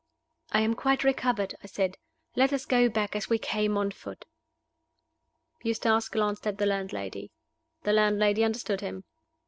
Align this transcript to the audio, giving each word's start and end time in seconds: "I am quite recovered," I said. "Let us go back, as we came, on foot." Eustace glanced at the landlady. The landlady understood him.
"I 0.51 0.61
am 0.61 0.73
quite 0.73 1.03
recovered," 1.03 1.53
I 1.63 1.67
said. 1.67 1.99
"Let 2.35 2.51
us 2.51 2.65
go 2.65 2.89
back, 2.89 3.15
as 3.15 3.29
we 3.29 3.37
came, 3.37 3.77
on 3.77 3.91
foot." 3.91 4.25
Eustace 5.61 6.09
glanced 6.09 6.47
at 6.47 6.57
the 6.57 6.65
landlady. 6.65 7.29
The 7.83 7.93
landlady 7.93 8.43
understood 8.43 8.81
him. 8.81 9.03